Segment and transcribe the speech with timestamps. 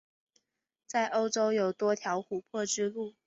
[0.87, 3.13] 在欧洲有多条琥珀之路。